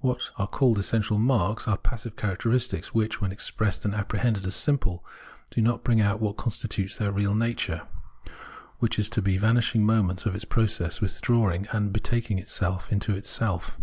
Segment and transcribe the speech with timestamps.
[0.00, 5.04] What are called essential marks, are passive characteristics, which, when expressed and apprehended as simple,
[5.50, 7.82] do not bring out what constitutes their real nature—
[8.80, 13.14] which is to be vanishing moments of its process of withdrawing and betaking itself into
[13.14, 13.78] itself.